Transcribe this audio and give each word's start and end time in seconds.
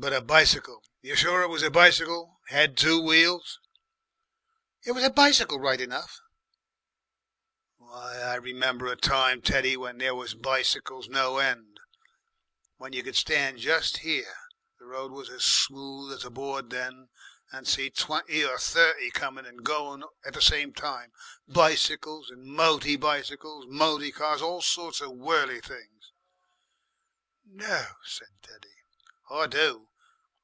"But 0.00 0.12
a 0.12 0.20
bicycle! 0.20 0.84
You're 1.02 1.16
sure 1.16 1.42
it 1.42 1.48
was 1.48 1.64
a 1.64 1.72
bicycle? 1.72 2.38
Had 2.50 2.76
two 2.78 3.02
wheels?" 3.02 3.58
"It 4.84 4.92
was 4.92 5.02
a 5.02 5.10
bicycle 5.10 5.58
right 5.58 5.80
enough." 5.80 6.20
"Why! 7.78 8.18
I 8.20 8.36
remember 8.36 8.86
a 8.86 8.94
time, 8.94 9.42
Teddy, 9.42 9.76
where 9.76 9.92
there 9.92 10.14
was 10.14 10.36
bicycles 10.36 11.08
no 11.08 11.38
end, 11.38 11.80
when 12.76 12.92
you 12.92 13.02
could 13.02 13.16
stand 13.16 13.58
just 13.58 13.96
here 13.96 14.36
the 14.78 14.84
road 14.84 15.10
was 15.10 15.30
as 15.30 15.44
smooth 15.44 16.12
as 16.12 16.24
a 16.24 16.30
board 16.30 16.70
then 16.70 17.08
and 17.50 17.66
see 17.66 17.90
twenty 17.90 18.44
or 18.44 18.56
thirty 18.56 19.10
coming 19.10 19.46
and 19.46 19.64
going 19.64 20.04
at 20.24 20.32
the 20.34 20.40
same 20.40 20.72
time, 20.72 21.10
bicycles 21.48 22.30
and 22.30 22.44
moty 22.44 22.94
bicycles; 22.94 23.66
moty 23.66 24.12
cars, 24.12 24.42
all 24.42 24.62
sorts 24.62 25.00
of 25.00 25.10
whirly 25.10 25.60
things." 25.60 26.12
"No!" 27.44 27.94
said 28.04 28.28
Teddy. 28.42 28.68
"I 29.28 29.48
do. 29.48 29.86